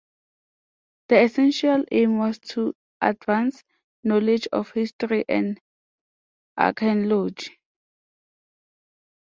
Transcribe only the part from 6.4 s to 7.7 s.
archaeology.